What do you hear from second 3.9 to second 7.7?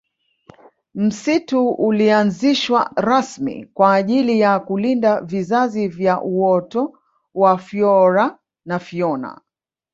ajili ya kulinda vizazi vya uoto wa